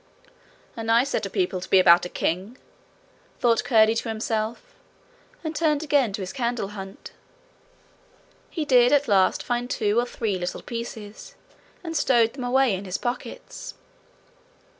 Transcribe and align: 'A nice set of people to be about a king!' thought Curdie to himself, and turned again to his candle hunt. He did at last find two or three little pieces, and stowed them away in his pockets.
'A 0.75 0.83
nice 0.83 1.09
set 1.09 1.27
of 1.27 1.31
people 1.31 1.61
to 1.61 1.69
be 1.69 1.77
about 1.77 2.05
a 2.07 2.09
king!' 2.09 2.57
thought 3.39 3.63
Curdie 3.63 3.93
to 3.93 4.09
himself, 4.09 4.73
and 5.43 5.55
turned 5.55 5.83
again 5.83 6.11
to 6.13 6.21
his 6.23 6.33
candle 6.33 6.69
hunt. 6.69 7.11
He 8.49 8.65
did 8.65 8.91
at 8.91 9.07
last 9.07 9.43
find 9.43 9.69
two 9.69 9.99
or 9.99 10.07
three 10.07 10.39
little 10.39 10.63
pieces, 10.63 11.35
and 11.83 11.95
stowed 11.95 12.33
them 12.33 12.43
away 12.45 12.73
in 12.73 12.85
his 12.85 12.97
pockets. 12.97 13.75